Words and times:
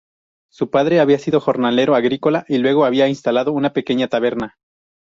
Su 0.49 0.71
padre 0.71 0.99
había 0.99 1.19
sido 1.19 1.39
jornalero 1.39 1.93
agrícola 1.93 2.43
y 2.47 2.57
luego 2.57 2.85
había 2.85 3.07
instalado 3.07 3.51
una 3.51 3.71
pequeña 3.71 4.07
taberna. 4.07 4.55